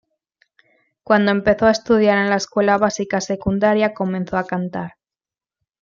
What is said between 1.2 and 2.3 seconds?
empezó a estudiar